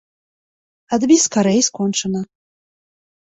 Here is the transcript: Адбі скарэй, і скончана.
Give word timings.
Адбі 0.97 1.17
скарэй, 1.25 1.59
і 1.65 1.67
скончана. 1.69 2.21